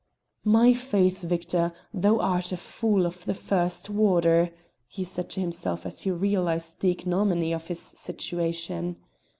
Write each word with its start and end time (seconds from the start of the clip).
"My 0.43 0.73
faith, 0.73 1.21
Victor, 1.21 1.71
thou 1.93 2.17
art 2.17 2.51
a 2.51 2.57
fool 2.57 3.05
of 3.05 3.23
the 3.25 3.35
first 3.35 3.87
water!" 3.87 4.49
he 4.87 5.03
said 5.03 5.29
to 5.29 5.41
himself 5.41 5.85
as 5.85 6.01
he 6.01 6.09
realised 6.09 6.79
the 6.79 6.89
ignominy 6.89 7.53
of 7.53 7.67
his 7.67 7.79
situation. 7.81 8.95